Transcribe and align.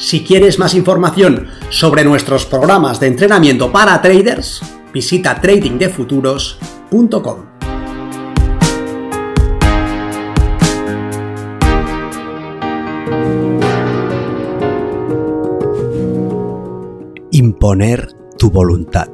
Si 0.00 0.24
quieres 0.24 0.58
más 0.58 0.74
información 0.74 1.48
sobre 1.68 2.04
nuestros 2.04 2.46
programas 2.46 2.98
de 3.00 3.06
entrenamiento 3.08 3.70
para 3.70 4.00
traders, 4.00 4.62
visita 4.94 5.38
tradingdefuturos.com. 5.38 7.36
Imponer 17.30 18.08
tu 18.38 18.50
voluntad. 18.50 19.10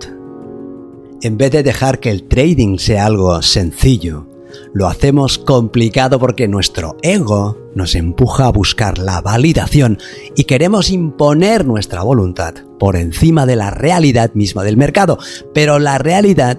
En 1.20 1.36
vez 1.36 1.50
de 1.50 1.64
dejar 1.64 1.98
que 1.98 2.12
el 2.12 2.28
trading 2.28 2.78
sea 2.78 3.06
algo 3.06 3.42
sencillo, 3.42 4.28
lo 4.72 4.88
hacemos 4.88 5.38
complicado 5.38 6.18
porque 6.18 6.48
nuestro 6.48 6.96
ego 7.02 7.56
nos 7.74 7.94
empuja 7.94 8.46
a 8.46 8.52
buscar 8.52 8.98
la 8.98 9.20
validación 9.20 9.98
y 10.34 10.44
queremos 10.44 10.90
imponer 10.90 11.66
nuestra 11.66 12.02
voluntad 12.02 12.54
por 12.78 12.96
encima 12.96 13.46
de 13.46 13.56
la 13.56 13.70
realidad 13.70 14.32
misma 14.34 14.64
del 14.64 14.76
mercado. 14.76 15.18
Pero 15.52 15.78
la 15.78 15.98
realidad 15.98 16.58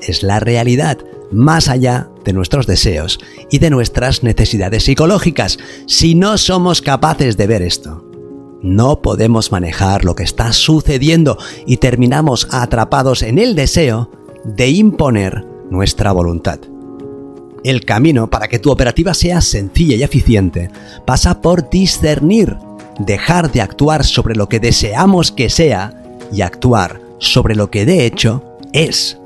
es 0.00 0.22
la 0.22 0.40
realidad, 0.40 0.98
más 1.30 1.68
allá 1.68 2.08
de 2.24 2.32
nuestros 2.32 2.66
deseos 2.66 3.18
y 3.50 3.58
de 3.58 3.70
nuestras 3.70 4.22
necesidades 4.22 4.84
psicológicas. 4.84 5.58
Si 5.86 6.14
no 6.14 6.38
somos 6.38 6.82
capaces 6.82 7.36
de 7.36 7.46
ver 7.46 7.62
esto, 7.62 8.04
no 8.62 9.00
podemos 9.00 9.52
manejar 9.52 10.04
lo 10.04 10.14
que 10.14 10.22
está 10.22 10.52
sucediendo 10.52 11.38
y 11.66 11.78
terminamos 11.78 12.48
atrapados 12.50 13.22
en 13.22 13.38
el 13.38 13.54
deseo 13.54 14.10
de 14.44 14.68
imponer 14.68 15.46
nuestra 15.70 16.12
voluntad. 16.12 16.60
El 17.62 17.84
camino 17.84 18.30
para 18.30 18.48
que 18.48 18.58
tu 18.58 18.70
operativa 18.70 19.12
sea 19.12 19.40
sencilla 19.40 19.96
y 19.96 20.02
eficiente 20.02 20.70
pasa 21.04 21.40
por 21.42 21.68
discernir, 21.68 22.56
dejar 22.98 23.52
de 23.52 23.60
actuar 23.60 24.04
sobre 24.04 24.34
lo 24.34 24.48
que 24.48 24.60
deseamos 24.60 25.30
que 25.30 25.50
sea 25.50 25.92
y 26.32 26.40
actuar 26.40 27.00
sobre 27.18 27.54
lo 27.54 27.70
que 27.70 27.84
de 27.84 28.06
hecho 28.06 28.42
es. 28.72 29.18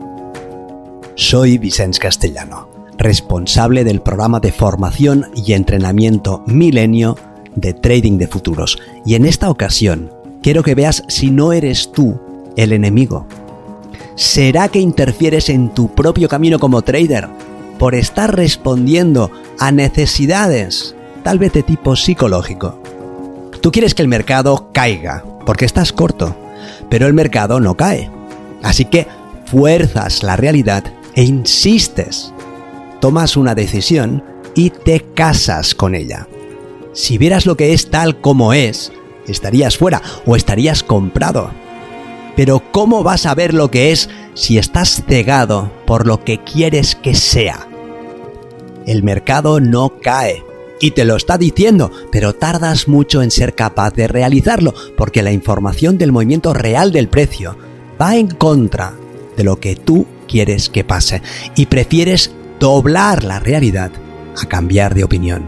Soy 1.14 1.58
Vicente 1.58 2.00
Castellano, 2.00 2.68
responsable 2.98 3.84
del 3.84 4.00
programa 4.00 4.40
de 4.40 4.50
formación 4.50 5.26
y 5.36 5.52
entrenamiento 5.52 6.42
Milenio 6.46 7.16
de 7.54 7.72
Trading 7.72 8.18
de 8.18 8.26
Futuros. 8.26 8.78
Y 9.06 9.14
en 9.14 9.26
esta 9.26 9.48
ocasión 9.48 10.10
quiero 10.42 10.64
que 10.64 10.74
veas 10.74 11.04
si 11.06 11.30
no 11.30 11.52
eres 11.52 11.92
tú 11.92 12.18
el 12.56 12.72
enemigo. 12.72 13.26
¿Será 14.16 14.68
que 14.68 14.80
interfieres 14.80 15.48
en 15.48 15.72
tu 15.72 15.88
propio 15.94 16.28
camino 16.28 16.58
como 16.58 16.82
trader? 16.82 17.28
Por 17.78 17.94
estar 17.94 18.34
respondiendo 18.34 19.30
a 19.58 19.72
necesidades, 19.72 20.94
tal 21.22 21.38
vez 21.38 21.52
de 21.52 21.62
tipo 21.62 21.96
psicológico. 21.96 22.80
Tú 23.60 23.72
quieres 23.72 23.94
que 23.94 24.02
el 24.02 24.08
mercado 24.08 24.70
caiga, 24.72 25.24
porque 25.46 25.64
estás 25.64 25.92
corto, 25.92 26.36
pero 26.90 27.06
el 27.06 27.14
mercado 27.14 27.60
no 27.60 27.76
cae. 27.76 28.10
Así 28.62 28.84
que 28.84 29.06
fuerzas 29.46 30.22
la 30.22 30.36
realidad 30.36 30.84
e 31.14 31.24
insistes. 31.24 32.32
Tomas 33.00 33.36
una 33.36 33.54
decisión 33.54 34.22
y 34.54 34.70
te 34.70 35.00
casas 35.00 35.74
con 35.74 35.94
ella. 35.94 36.28
Si 36.92 37.18
vieras 37.18 37.46
lo 37.46 37.56
que 37.56 37.72
es 37.72 37.90
tal 37.90 38.20
como 38.20 38.52
es, 38.52 38.92
estarías 39.26 39.76
fuera 39.76 40.02
o 40.26 40.36
estarías 40.36 40.82
comprado. 40.82 41.50
Pero 42.36 42.62
¿cómo 42.72 43.02
vas 43.02 43.26
a 43.26 43.34
ver 43.34 43.54
lo 43.54 43.70
que 43.70 43.92
es 43.92 44.08
si 44.34 44.58
estás 44.58 45.02
cegado 45.06 45.70
por 45.86 46.06
lo 46.06 46.24
que 46.24 46.38
quieres 46.38 46.96
que 46.96 47.14
sea? 47.14 47.68
El 48.86 49.02
mercado 49.02 49.60
no 49.60 50.00
cae. 50.00 50.42
Y 50.80 50.90
te 50.90 51.04
lo 51.04 51.16
está 51.16 51.38
diciendo, 51.38 51.90
pero 52.12 52.34
tardas 52.34 52.88
mucho 52.88 53.22
en 53.22 53.30
ser 53.30 53.54
capaz 53.54 53.92
de 53.94 54.08
realizarlo, 54.08 54.74
porque 54.96 55.22
la 55.22 55.32
información 55.32 55.96
del 55.96 56.12
movimiento 56.12 56.52
real 56.52 56.92
del 56.92 57.08
precio 57.08 57.56
va 58.00 58.16
en 58.16 58.28
contra 58.28 58.94
de 59.36 59.44
lo 59.44 59.60
que 59.60 59.76
tú 59.76 60.06
quieres 60.28 60.68
que 60.68 60.84
pase. 60.84 61.22
Y 61.56 61.66
prefieres 61.66 62.32
doblar 62.60 63.24
la 63.24 63.40
realidad 63.40 63.92
a 64.42 64.46
cambiar 64.46 64.94
de 64.94 65.04
opinión. 65.04 65.44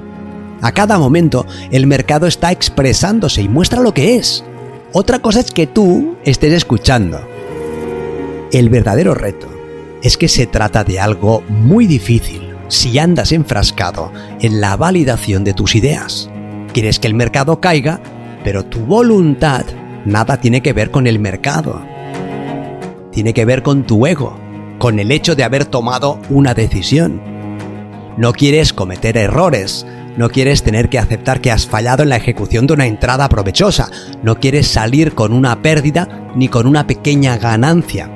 A 0.63 0.73
cada 0.73 0.99
momento 0.99 1.45
el 1.71 1.87
mercado 1.87 2.27
está 2.27 2.51
expresándose 2.51 3.43
y 3.43 3.49
muestra 3.49 3.81
lo 3.81 3.93
que 3.93 4.17
es. 4.17 4.43
Otra 4.93 5.19
cosa 5.19 5.41
es 5.41 5.51
que 5.51 5.67
tú 5.67 6.17
estés 6.25 6.53
escuchando. 6.53 7.21
El 8.53 8.71
verdadero 8.71 9.15
reto 9.15 9.49
es 10.03 10.17
que 10.17 10.29
se 10.29 10.47
trata 10.47 10.85
de 10.85 10.99
algo 10.99 11.43
muy 11.49 11.87
difícil 11.87 12.46
si 12.69 12.99
andas 12.99 13.33
enfrascado 13.33 14.13
en 14.41 14.61
la 14.61 14.77
validación 14.77 15.45
de 15.45 15.55
tus 15.55 15.75
ideas. 15.75 16.31
Quieres 16.73 16.99
que 16.99 17.07
el 17.07 17.15
mercado 17.15 17.61
caiga, 17.61 18.01
pero 18.45 18.65
tu 18.65 18.81
voluntad 18.81 19.65
nada 20.05 20.41
tiene 20.41 20.61
que 20.61 20.73
ver 20.73 20.91
con 20.91 21.07
el 21.07 21.19
mercado. 21.19 21.83
Tiene 23.13 23.33
que 23.33 23.45
ver 23.45 23.63
con 23.63 23.85
tu 23.85 24.07
ego, 24.07 24.39
con 24.79 24.99
el 24.99 25.11
hecho 25.11 25.35
de 25.35 25.45
haber 25.45 25.65
tomado 25.65 26.21
una 26.29 26.55
decisión. 26.55 27.21
No 28.17 28.33
quieres 28.33 28.73
cometer 28.73 29.17
errores, 29.17 29.87
no 30.17 30.31
quieres 30.31 30.63
tener 30.63 30.89
que 30.89 30.99
aceptar 30.99 31.41
que 31.41 31.51
has 31.51 31.67
fallado 31.67 32.03
en 32.03 32.09
la 32.09 32.17
ejecución 32.17 32.67
de 32.67 32.75
una 32.75 32.87
entrada 32.87 33.29
provechosa. 33.29 33.91
No 34.23 34.37
quieres 34.37 34.69
salir 34.69 35.15
con 35.15 35.33
una 35.33 35.61
pérdida 35.61 36.31
ni 36.35 36.49
con 36.49 36.67
una 36.67 36.87
pequeña 36.87 37.37
ganancia. 37.37 38.11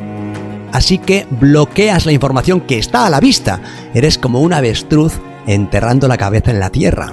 Así 0.73 0.99
que 0.99 1.27
bloqueas 1.31 2.07
la 2.07 2.13
información 2.13 2.61
que 2.61 2.79
está 2.79 3.07
a 3.07 3.11
la 3.11 3.21
vista. 3.21 3.61
Eres 3.95 4.19
como 4.19 4.41
un 4.41 4.53
avestruz 4.53 5.21
enterrando 5.47 6.09
la 6.09 6.17
cabeza 6.17 6.51
en 6.51 6.61
la 6.61 6.71
tierra. 6.71 7.13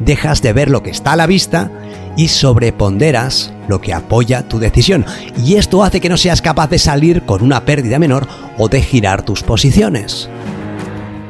Dejas 0.00 0.42
de 0.42 0.52
ver 0.52 0.70
lo 0.70 0.82
que 0.82 0.90
está 0.90 1.12
a 1.12 1.16
la 1.16 1.26
vista 1.26 1.70
y 2.16 2.28
sobreponderas 2.28 3.52
lo 3.68 3.80
que 3.80 3.94
apoya 3.94 4.48
tu 4.48 4.58
decisión. 4.58 5.04
Y 5.44 5.54
esto 5.54 5.84
hace 5.84 6.00
que 6.00 6.08
no 6.08 6.16
seas 6.16 6.42
capaz 6.42 6.68
de 6.68 6.78
salir 6.78 7.22
con 7.22 7.42
una 7.42 7.64
pérdida 7.64 7.98
menor 7.98 8.26
o 8.58 8.68
de 8.68 8.82
girar 8.82 9.22
tus 9.22 9.42
posiciones. 9.42 10.28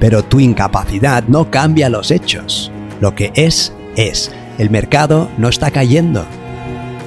Pero 0.01 0.25
tu 0.25 0.41
incapacidad 0.41 1.25
no 1.25 1.51
cambia 1.51 1.89
los 1.89 2.11
hechos. 2.11 2.71
Lo 3.01 3.15
que 3.15 3.33
es, 3.35 3.73
es. 3.97 4.33
El 4.59 4.71
mercado 4.71 5.29
no 5.39 5.49
está 5.49 5.71
cayendo. 5.71 6.25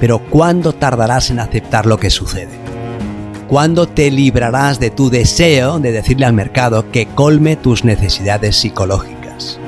Pero 0.00 0.18
¿cuándo 0.18 0.72
tardarás 0.72 1.30
en 1.30 1.40
aceptar 1.40 1.86
lo 1.86 1.98
que 1.98 2.10
sucede? 2.10 2.67
¿Cuándo 3.48 3.88
te 3.88 4.10
librarás 4.10 4.78
de 4.78 4.90
tu 4.90 5.10
deseo 5.10 5.78
de 5.78 5.90
decirle 5.90 6.26
al 6.26 6.34
mercado 6.34 6.90
que 6.92 7.06
colme 7.06 7.56
tus 7.56 7.84
necesidades 7.84 8.56
psicológicas? 8.56 9.58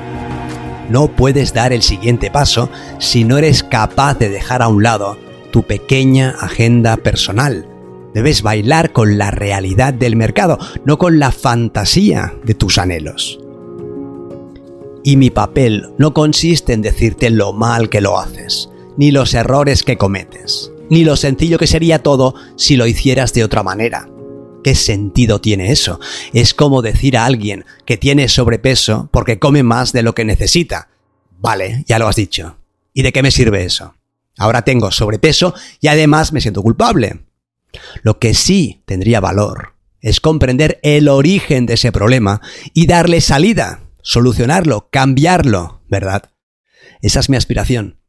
No 0.89 1.07
puedes 1.07 1.53
dar 1.53 1.73
el 1.73 1.81
siguiente 1.81 2.29
paso 2.29 2.69
si 2.99 3.23
no 3.23 3.37
eres 3.37 3.63
capaz 3.63 4.19
de 4.19 4.29
dejar 4.29 4.61
a 4.61 4.67
un 4.67 4.83
lado 4.83 5.17
tu 5.51 5.63
pequeña 5.63 6.35
agenda 6.39 6.95
personal 6.97 7.65
Debes 8.13 8.41
bailar 8.41 8.91
con 8.91 9.17
la 9.17 9.31
realidad 9.31 9.93
del 9.93 10.15
mercado, 10.15 10.57
no 10.83 10.97
con 10.97 11.19
la 11.19 11.31
fantasía 11.31 12.33
de 12.43 12.53
tus 12.53 12.77
anhelos. 12.77 13.39
Y 15.03 15.15
mi 15.15 15.29
papel 15.29 15.87
no 15.97 16.13
consiste 16.13 16.73
en 16.73 16.81
decirte 16.81 17.29
lo 17.29 17.53
mal 17.53 17.89
que 17.89 18.01
lo 18.01 18.19
haces, 18.19 18.69
ni 18.97 19.11
los 19.11 19.33
errores 19.33 19.83
que 19.83 19.97
cometes, 19.97 20.71
ni 20.91 21.05
lo 21.05 21.15
sencillo 21.15 21.57
que 21.57 21.67
sería 21.67 22.03
todo 22.03 22.35
si 22.57 22.75
lo 22.75 22.85
hicieras 22.85 23.33
de 23.33 23.45
otra 23.45 23.63
manera. 23.63 24.09
¿Qué 24.61 24.75
sentido 24.75 25.39
tiene 25.39 25.71
eso? 25.71 26.01
Es 26.33 26.53
como 26.53 26.81
decir 26.81 27.17
a 27.17 27.25
alguien 27.25 27.65
que 27.85 27.95
tiene 27.95 28.27
sobrepeso 28.27 29.09
porque 29.11 29.39
come 29.39 29.63
más 29.63 29.93
de 29.93 30.03
lo 30.03 30.13
que 30.13 30.25
necesita. 30.25 30.89
Vale, 31.39 31.85
ya 31.87 31.97
lo 31.97 32.09
has 32.09 32.17
dicho. 32.17 32.57
¿Y 32.93 33.03
de 33.03 33.13
qué 33.13 33.23
me 33.23 33.31
sirve 33.31 33.63
eso? 33.63 33.95
Ahora 34.37 34.63
tengo 34.63 34.91
sobrepeso 34.91 35.55
y 35.79 35.87
además 35.87 36.33
me 36.33 36.41
siento 36.41 36.61
culpable. 36.61 37.21
Lo 38.03 38.19
que 38.19 38.33
sí 38.33 38.83
tendría 38.85 39.21
valor 39.21 39.75
es 40.01 40.19
comprender 40.19 40.81
el 40.83 41.07
origen 41.07 41.67
de 41.67 41.75
ese 41.75 41.93
problema 41.93 42.41
y 42.73 42.85
darle 42.85 43.21
salida, 43.21 43.79
solucionarlo, 44.01 44.89
cambiarlo, 44.91 45.83
¿verdad? 45.87 46.31
Esa 47.01 47.21
es 47.21 47.29
mi 47.29 47.37
aspiración. 47.37 48.00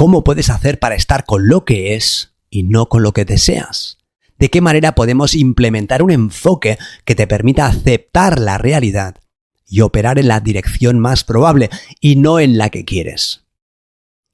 ¿Cómo 0.00 0.24
puedes 0.24 0.48
hacer 0.48 0.78
para 0.78 0.94
estar 0.94 1.26
con 1.26 1.46
lo 1.46 1.66
que 1.66 1.94
es 1.94 2.32
y 2.48 2.62
no 2.62 2.88
con 2.88 3.02
lo 3.02 3.12
que 3.12 3.26
deseas? 3.26 3.98
¿De 4.38 4.48
qué 4.48 4.62
manera 4.62 4.94
podemos 4.94 5.34
implementar 5.34 6.02
un 6.02 6.10
enfoque 6.10 6.78
que 7.04 7.14
te 7.14 7.26
permita 7.26 7.66
aceptar 7.66 8.40
la 8.40 8.56
realidad 8.56 9.16
y 9.66 9.82
operar 9.82 10.18
en 10.18 10.28
la 10.28 10.40
dirección 10.40 10.98
más 10.98 11.22
probable 11.22 11.68
y 12.00 12.16
no 12.16 12.40
en 12.40 12.56
la 12.56 12.70
que 12.70 12.86
quieres? 12.86 13.44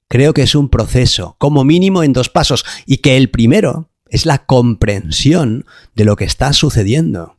Creo 0.08 0.34
que 0.34 0.42
es 0.42 0.54
un 0.54 0.68
proceso, 0.68 1.34
como 1.40 1.64
mínimo 1.64 2.04
en 2.04 2.12
dos 2.12 2.28
pasos, 2.28 2.64
y 2.86 2.98
que 2.98 3.16
el 3.16 3.28
primero 3.28 3.90
es 4.08 4.24
la 4.24 4.46
comprensión 4.46 5.66
de 5.96 6.04
lo 6.04 6.14
que 6.14 6.26
está 6.26 6.52
sucediendo. 6.52 7.35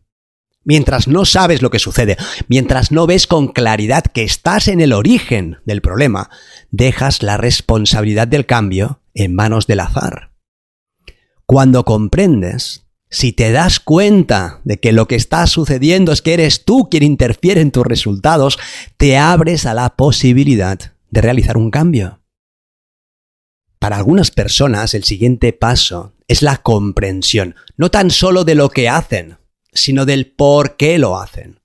Mientras 0.67 1.07
no 1.07 1.23
sabes 1.23 1.61
lo 1.61 1.69
que 1.69 1.79
sucede, 1.79 2.17
mientras 2.49 2.91
no 2.91 3.07
ves 3.07 3.25
con 3.25 3.47
claridad 3.47 4.03
que 4.03 4.23
estás 4.23 4.67
en 4.67 4.81
el 4.81 4.91
origen 4.91 5.59
del 5.63 5.81
problema, 5.81 6.29
dejas 6.71 7.23
la 7.23 7.37
responsabilidad 7.37 8.27
del 8.27 8.45
cambio 8.45 8.99
en 9.13 9.33
manos 9.33 9.65
del 9.65 9.79
azar. 9.79 10.33
Cuando 11.45 11.85
comprendes, 11.85 12.85
si 13.09 13.31
te 13.31 13.53
das 13.53 13.79
cuenta 13.79 14.59
de 14.65 14.77
que 14.77 14.91
lo 14.91 15.07
que 15.07 15.15
está 15.15 15.47
sucediendo 15.47 16.11
es 16.11 16.21
que 16.21 16.33
eres 16.33 16.65
tú 16.65 16.89
quien 16.91 17.03
interfiere 17.03 17.61
en 17.61 17.71
tus 17.71 17.85
resultados, 17.85 18.59
te 18.97 19.17
abres 19.17 19.65
a 19.65 19.73
la 19.73 19.95
posibilidad 19.95 20.77
de 21.09 21.21
realizar 21.21 21.55
un 21.55 21.71
cambio. 21.71 22.19
Para 23.79 23.95
algunas 23.95 24.31
personas 24.31 24.93
el 24.93 25.05
siguiente 25.05 25.53
paso 25.53 26.13
es 26.27 26.41
la 26.41 26.57
comprensión, 26.57 27.55
no 27.77 27.89
tan 27.89 28.11
solo 28.11 28.43
de 28.43 28.55
lo 28.55 28.69
que 28.69 28.89
hacen, 28.89 29.37
sino 29.77 30.06
del 30.06 30.27
por 30.27 30.75
qué 30.77 30.97
lo 30.97 31.18
hacen. 31.18 31.59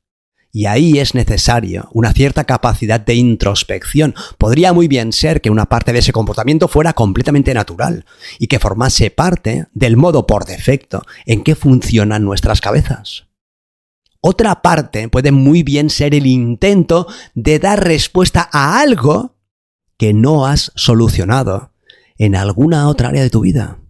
Y 0.55 0.67
ahí 0.67 0.99
es 0.99 1.15
necesario 1.15 1.89
una 1.93 2.13
cierta 2.13 2.45
capacidad 2.45 3.01
de 3.01 3.15
introspección. 3.15 4.15
Podría 4.37 4.75
muy 4.75 4.87
bien 4.87 5.15
ser 5.15 5.41
que 5.41 5.49
una 5.49 5.65
parte 5.65 5.95
de 5.95 6.01
ese 6.01 6.13
comportamiento 6.13 6.69
fuera 6.69 6.93
completamente 6.93 7.55
natural 7.55 8.05
y 8.39 8.49
que 8.49 8.59
formase 8.59 9.11
parte 9.11 9.67
del 9.73 9.97
modo 9.97 10.27
por 10.27 10.45
defecto 10.45 11.03
en 11.25 11.43
que 11.43 11.55
funcionan 11.55 12.25
nuestras 12.25 12.61
cabezas. 12.61 13.25
Otra 14.21 14.61
parte 14.61 15.09
puede 15.09 15.33
muy 15.33 15.63
bien 15.63 15.89
ser 15.89 16.15
el 16.15 16.27
intento 16.27 17.07
de 17.35 17.59
dar 17.59 17.83
respuesta 17.83 18.49
a 18.53 18.79
algo 18.79 19.37
que 19.97 20.13
no 20.13 20.47
has 20.47 20.71
solucionado 20.75 21.73
en 22.19 22.37
alguna 22.37 22.89
otra 22.89 23.09
área 23.09 23.23
de 23.23 23.31
tu 23.31 23.41
vida. 23.41 23.82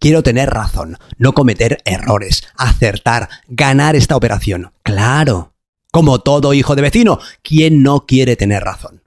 Quiero 0.00 0.22
tener 0.22 0.48
razón, 0.48 0.96
no 1.18 1.34
cometer 1.34 1.82
errores, 1.84 2.44
acertar, 2.56 3.28
ganar 3.48 3.96
esta 3.96 4.16
operación. 4.16 4.72
Claro. 4.82 5.52
Como 5.92 6.20
todo 6.20 6.54
hijo 6.54 6.74
de 6.74 6.80
vecino, 6.80 7.18
¿quién 7.42 7.82
no 7.82 8.06
quiere 8.06 8.34
tener 8.34 8.62
razón? 8.62 9.02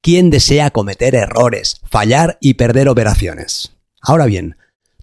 ¿Quién 0.00 0.30
desea 0.30 0.70
cometer 0.70 1.14
errores, 1.14 1.82
fallar 1.84 2.38
y 2.40 2.54
perder 2.54 2.88
operaciones? 2.88 3.72
Ahora 4.00 4.24
bien, 4.24 4.56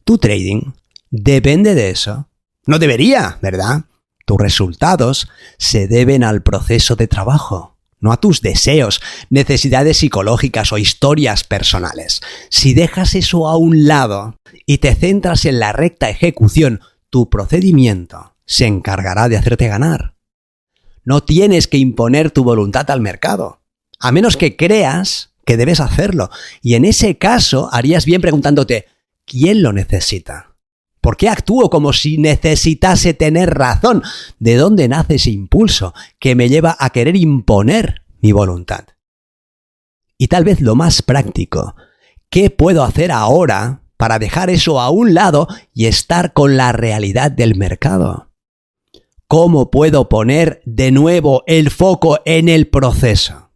tu 0.03 0.17
trading 0.17 0.71
depende 1.11 1.75
de 1.75 1.91
eso. 1.91 2.27
No 2.65 2.79
debería, 2.79 3.37
¿verdad? 3.39 3.83
Tus 4.25 4.37
resultados 4.39 5.29
se 5.59 5.87
deben 5.87 6.23
al 6.23 6.41
proceso 6.41 6.95
de 6.95 7.07
trabajo 7.07 7.76
no 7.99 8.11
a 8.11 8.17
tus 8.17 8.41
deseos, 8.41 9.01
necesidades 9.29 9.97
psicológicas 9.97 10.71
o 10.71 10.77
historias 10.77 11.43
personales. 11.43 12.21
Si 12.49 12.73
dejas 12.73 13.15
eso 13.15 13.47
a 13.47 13.57
un 13.57 13.87
lado 13.87 14.35
y 14.65 14.77
te 14.77 14.93
centras 14.95 15.45
en 15.45 15.59
la 15.59 15.73
recta 15.73 16.09
ejecución, 16.09 16.81
tu 17.09 17.29
procedimiento 17.29 18.35
se 18.45 18.65
encargará 18.65 19.29
de 19.29 19.37
hacerte 19.37 19.67
ganar. 19.67 20.15
No 21.03 21.21
tienes 21.23 21.67
que 21.67 21.77
imponer 21.77 22.31
tu 22.31 22.43
voluntad 22.43 22.89
al 22.91 23.01
mercado, 23.01 23.61
a 23.99 24.11
menos 24.11 24.37
que 24.37 24.55
creas 24.55 25.31
que 25.45 25.57
debes 25.57 25.79
hacerlo. 25.79 26.29
Y 26.61 26.75
en 26.75 26.85
ese 26.85 27.17
caso 27.17 27.69
harías 27.71 28.05
bien 28.05 28.21
preguntándote, 28.21 28.87
¿quién 29.25 29.63
lo 29.63 29.71
necesita? 29.73 30.56
¿Por 31.07 31.15
qué 31.15 31.29
actúo 31.29 31.69
como 31.69 31.93
si 31.93 32.17
necesitase 32.17 33.13
tener 33.13 33.51
razón? 33.51 34.03
¿De 34.39 34.57
dónde 34.57 34.89
nace 34.89 35.15
ese 35.15 35.31
impulso 35.31 35.93
que 36.19 36.35
me 36.35 36.49
lleva 36.49 36.75
a 36.77 36.89
querer 36.89 37.15
imponer 37.15 38.01
mi 38.19 38.33
voluntad? 38.33 38.87
Y 40.17 40.27
tal 40.27 40.43
vez 40.43 40.59
lo 40.59 40.75
más 40.75 41.01
práctico, 41.01 41.77
¿qué 42.29 42.49
puedo 42.49 42.83
hacer 42.83 43.13
ahora 43.13 43.83
para 43.95 44.19
dejar 44.19 44.49
eso 44.49 44.81
a 44.81 44.89
un 44.89 45.13
lado 45.13 45.47
y 45.73 45.85
estar 45.85 46.33
con 46.33 46.57
la 46.57 46.73
realidad 46.73 47.31
del 47.31 47.55
mercado? 47.55 48.33
¿Cómo 49.29 49.71
puedo 49.71 50.09
poner 50.09 50.61
de 50.65 50.91
nuevo 50.91 51.45
el 51.47 51.71
foco 51.71 52.19
en 52.25 52.49
el 52.49 52.67
proceso? 52.67 53.51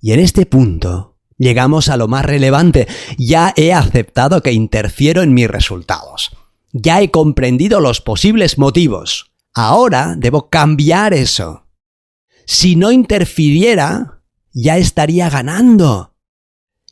Y 0.00 0.12
en 0.12 0.20
este 0.20 0.46
punto 0.46 1.07
Llegamos 1.38 1.88
a 1.88 1.96
lo 1.96 2.08
más 2.08 2.24
relevante. 2.24 2.88
Ya 3.16 3.54
he 3.56 3.72
aceptado 3.72 4.42
que 4.42 4.52
interfiero 4.52 5.22
en 5.22 5.32
mis 5.32 5.48
resultados. 5.48 6.32
Ya 6.72 7.00
he 7.00 7.10
comprendido 7.10 7.80
los 7.80 8.00
posibles 8.00 8.58
motivos. 8.58 9.32
Ahora 9.54 10.16
debo 10.18 10.50
cambiar 10.50 11.14
eso. 11.14 11.66
Si 12.44 12.76
no 12.76 12.92
interfiriera, 12.92 14.22
ya 14.52 14.76
estaría 14.76 15.30
ganando. 15.30 16.14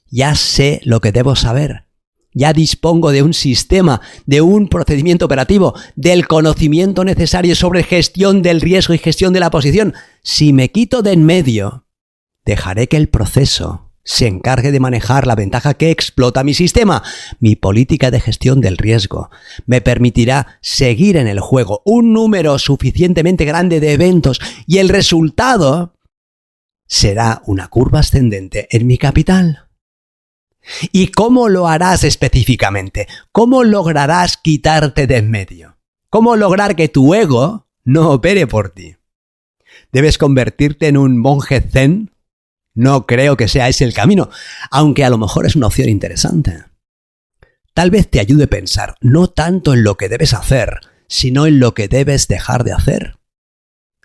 Ya 0.08 0.34
sé 0.36 0.80
lo 0.84 1.00
que 1.00 1.12
debo 1.12 1.34
saber. 1.34 1.86
Ya 2.32 2.52
dispongo 2.52 3.12
de 3.12 3.22
un 3.22 3.32
sistema, 3.32 4.02
de 4.26 4.42
un 4.42 4.68
procedimiento 4.68 5.24
operativo, 5.24 5.74
del 5.96 6.28
conocimiento 6.28 7.02
necesario 7.02 7.56
sobre 7.56 7.82
gestión 7.82 8.42
del 8.42 8.60
riesgo 8.60 8.92
y 8.94 8.98
gestión 8.98 9.32
de 9.32 9.40
la 9.40 9.50
posición. 9.50 9.94
Si 10.22 10.52
me 10.52 10.70
quito 10.70 11.02
de 11.02 11.12
en 11.12 11.24
medio, 11.24 11.86
dejaré 12.44 12.88
que 12.88 12.98
el 12.98 13.08
proceso 13.08 13.85
se 14.06 14.28
encargue 14.28 14.72
de 14.72 14.80
manejar 14.80 15.26
la 15.26 15.34
ventaja 15.34 15.74
que 15.74 15.90
explota 15.90 16.44
mi 16.44 16.54
sistema. 16.54 17.02
Mi 17.40 17.56
política 17.56 18.10
de 18.10 18.20
gestión 18.20 18.60
del 18.60 18.78
riesgo 18.78 19.30
me 19.66 19.80
permitirá 19.80 20.58
seguir 20.62 21.16
en 21.16 21.26
el 21.26 21.40
juego 21.40 21.82
un 21.84 22.12
número 22.12 22.58
suficientemente 22.58 23.44
grande 23.44 23.80
de 23.80 23.92
eventos 23.92 24.40
y 24.66 24.78
el 24.78 24.88
resultado 24.88 25.94
será 26.86 27.42
una 27.46 27.66
curva 27.66 27.98
ascendente 27.98 28.68
en 28.70 28.86
mi 28.86 28.96
capital. 28.96 29.66
¿Y 30.92 31.08
cómo 31.08 31.48
lo 31.48 31.66
harás 31.66 32.04
específicamente? 32.04 33.08
¿Cómo 33.32 33.64
lograrás 33.64 34.36
quitarte 34.36 35.08
de 35.08 35.16
en 35.16 35.30
medio? 35.30 35.78
¿Cómo 36.10 36.36
lograr 36.36 36.76
que 36.76 36.88
tu 36.88 37.12
ego 37.14 37.66
no 37.84 38.10
opere 38.10 38.46
por 38.46 38.70
ti? 38.70 38.96
¿Debes 39.92 40.16
convertirte 40.16 40.86
en 40.86 40.96
un 40.96 41.18
monje 41.18 41.60
zen 41.60 42.10
no 42.76 43.06
creo 43.06 43.36
que 43.36 43.48
sea 43.48 43.68
ese 43.68 43.84
el 43.84 43.94
camino, 43.94 44.30
aunque 44.70 45.04
a 45.04 45.10
lo 45.10 45.18
mejor 45.18 45.46
es 45.46 45.56
una 45.56 45.66
opción 45.66 45.88
interesante. 45.88 46.64
Tal 47.74 47.90
vez 47.90 48.08
te 48.08 48.20
ayude 48.20 48.44
a 48.44 48.48
pensar 48.48 48.94
no 49.00 49.28
tanto 49.28 49.74
en 49.74 49.82
lo 49.82 49.96
que 49.96 50.08
debes 50.08 50.34
hacer, 50.34 50.80
sino 51.08 51.46
en 51.46 51.58
lo 51.58 51.74
que 51.74 51.88
debes 51.88 52.28
dejar 52.28 52.64
de 52.64 52.72
hacer. 52.72 53.18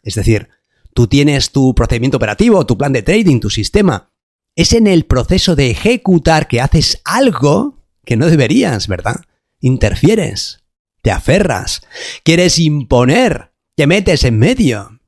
Es 0.03 0.15
decir, 0.15 0.49
tú 0.93 1.07
tienes 1.07 1.51
tu 1.51 1.75
procedimiento 1.75 2.17
operativo, 2.17 2.65
tu 2.65 2.77
plan 2.77 2.93
de 2.93 3.03
trading, 3.03 3.41
tu 3.41 3.49
sistema. 3.49 4.09
Es 4.55 4.73
en 4.73 4.87
el 4.87 5.05
proceso 5.05 5.55
de 5.55 5.69
ejecutar 5.69 6.47
que 6.47 6.61
haces 6.61 7.01
algo 7.03 7.85
que 8.05 8.15
no 8.15 8.27
deberías, 8.27 8.87
¿verdad? 8.87 9.25
Interfieres, 9.59 10.63
te 11.01 11.11
aferras, 11.11 11.81
quieres 12.23 12.57
imponer, 12.57 13.51
te 13.75 13.85
metes 13.85 14.23
en 14.23 14.39
medio. 14.39 15.01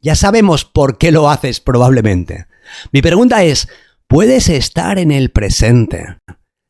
Ya 0.00 0.16
sabemos 0.16 0.64
por 0.64 0.98
qué 0.98 1.12
lo 1.12 1.30
haces 1.30 1.60
probablemente. 1.60 2.46
Mi 2.92 3.02
pregunta 3.02 3.44
es, 3.44 3.68
¿puedes 4.06 4.48
estar 4.48 4.98
en 4.98 5.10
el 5.10 5.30
presente 5.30 6.18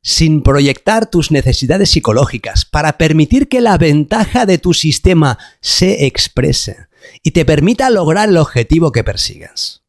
sin 0.03 0.43
proyectar 0.43 1.11
tus 1.11 1.31
necesidades 1.31 1.91
psicológicas 1.91 2.65
para 2.65 2.97
permitir 2.97 3.49
que 3.49 3.61
la 3.61 3.76
ventaja 3.76 4.47
de 4.47 4.59
tu 4.59 4.73
sistema 4.73 5.38
se 5.61 6.07
exprese 6.07 6.87
y 7.23 7.33
te 7.33 7.45
permita 7.45 7.91
lograr 7.91 8.29
el 8.29 8.37
objetivo 8.37 8.93
que 8.93 9.05
persigas? 9.05 9.83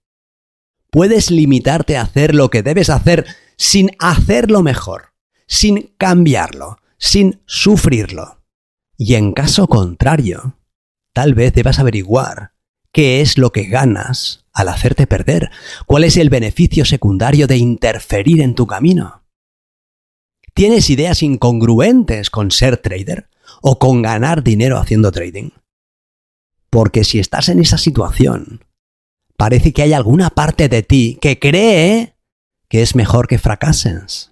Puedes 0.90 1.30
limitarte 1.32 1.98
a 1.98 2.02
hacer 2.02 2.34
lo 2.34 2.50
que 2.50 2.64
debes 2.64 2.90
hacer 2.90 3.26
sin 3.58 3.92
hacerlo 4.00 4.64
mejor, 4.64 5.14
sin 5.48 5.94
cambiarlo, 5.98 6.78
sin 6.98 7.42
sufrirlo. 7.46 8.42
Y 8.98 9.16
en 9.16 9.34
caso 9.34 9.68
contrario, 9.68 10.58
tal 11.14 11.34
vez 11.34 11.54
debas 11.54 11.80
averiguar 11.80 12.54
qué 12.98 13.22
es 13.22 13.38
lo 13.38 13.51
que 13.51 13.66
ganas 13.66 14.44
al 14.54 14.70
hacerte 14.70 15.06
perder? 15.06 15.51
¿Cuál 15.86 16.04
es 16.04 16.18
el 16.18 16.32
beneficio 16.32 16.84
secundario 16.84 17.46
de 17.46 17.58
interferir 17.58 18.42
en 18.42 18.56
tu 18.56 18.66
camino? 18.66 19.22
¿Tienes 20.56 20.89
ideas 20.89 21.22
incongruentes 21.22 22.32
con 22.32 22.50
ser 22.50 22.77
trader 22.77 23.30
o 23.62 23.77
con 23.77 24.01
ganar 24.01 24.42
dinero 24.42 24.80
haciendo 24.80 25.12
trading? 25.12 25.51
Porque 26.72 27.04
si 27.04 27.20
estás 27.20 27.50
en 27.50 27.60
esa 27.60 27.77
situación, 27.77 28.66
parece 29.38 29.74
que 29.74 29.84
hay 29.84 29.94
alguna 29.94 30.32
parte 30.32 30.68
de 30.68 30.82
ti 30.82 31.20
que 31.22 31.38
cree 31.38 32.16
que 32.68 32.82
es 32.82 32.96
mejor 32.96 33.27
que 33.27 33.38
fracases. 33.38 34.32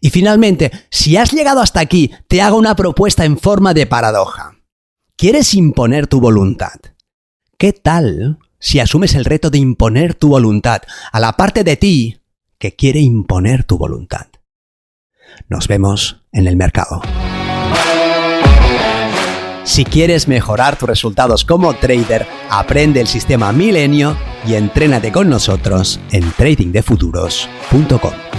Y 0.00 0.10
finalmente, 0.10 0.70
si 0.88 1.16
has 1.16 1.32
llegado 1.32 1.60
hasta 1.60 1.80
aquí, 1.80 2.12
te 2.28 2.42
hago 2.42 2.56
una 2.56 2.76
propuesta 2.76 3.24
en 3.24 3.36
forma 3.36 3.74
de 3.74 3.86
paradoja. 3.86 4.54
¿Quieres 5.16 5.52
imponer 5.54 6.06
tu 6.06 6.20
voluntad? 6.20 6.78
¿Qué 7.60 7.74
tal 7.74 8.38
si 8.58 8.80
asumes 8.80 9.14
el 9.14 9.26
reto 9.26 9.50
de 9.50 9.58
imponer 9.58 10.14
tu 10.14 10.30
voluntad 10.30 10.80
a 11.12 11.20
la 11.20 11.32
parte 11.32 11.62
de 11.62 11.76
ti 11.76 12.16
que 12.58 12.74
quiere 12.74 13.00
imponer 13.00 13.64
tu 13.64 13.76
voluntad. 13.76 14.28
Nos 15.50 15.68
vemos 15.68 16.22
en 16.32 16.46
el 16.48 16.56
mercado. 16.56 17.02
Si 19.64 19.84
quieres 19.84 20.26
mejorar 20.26 20.78
tus 20.78 20.88
resultados 20.88 21.44
como 21.44 21.74
trader, 21.74 22.26
aprende 22.48 23.02
el 23.02 23.06
sistema 23.06 23.52
Milenio 23.52 24.16
y 24.46 24.54
entrénate 24.54 25.12
con 25.12 25.28
nosotros 25.28 26.00
en 26.12 26.32
tradingdefuturos.com. 26.32 28.29